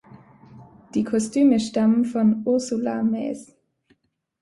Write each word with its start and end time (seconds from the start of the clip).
Die 0.95 1.03
Kostüme 1.03 1.59
stammen 1.59 2.05
von 2.05 2.41
Ursula 2.43 3.03
Maes. 3.03 3.53